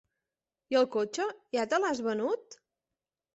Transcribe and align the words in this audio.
I 0.73 0.77
el 0.79 0.87
cotxe, 0.95 1.27
ja 1.57 1.67
te 1.75 1.79
l'has 1.85 2.03
venut? 2.09 2.59